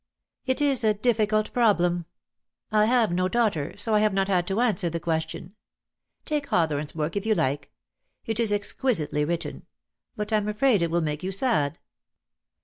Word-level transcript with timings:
"It 0.47 0.61
is 0.61 0.83
a 0.83 0.95
difficult 0.95 1.53
problem. 1.53 2.05
I 2.71 2.85
have 2.85 3.11
no 3.11 3.27
daughter, 3.27 3.65
28 3.65 3.65
DEAD 3.65 3.65
LOVE 3.65 3.67
HAS 3.67 3.71
CHAINS. 3.71 3.83
SO 3.83 3.93
I 3.93 3.99
have 3.99 4.13
not 4.15 4.27
had 4.29 4.47
to 4.47 4.59
answer 4.59 4.89
the 4.89 4.99
question. 4.99 5.55
Take 6.25 6.45
Hawthorne's 6.47 6.91
book, 6.93 7.15
if 7.15 7.23
you 7.27 7.35
like. 7.35 7.69
It 8.25 8.39
is 8.39 8.51
exquisitely 8.51 9.25
written; 9.25 9.67
but 10.15 10.33
I'm 10.33 10.47
afraid 10.47 10.81
it 10.81 10.89
will 10.89 11.01
make 11.01 11.21
you 11.21 11.31
sad." 11.31 11.77